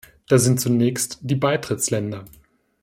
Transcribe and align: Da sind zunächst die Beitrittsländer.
Da 0.27 0.39
sind 0.39 0.59
zunächst 0.59 1.19
die 1.21 1.35
Beitrittsländer. 1.35 2.25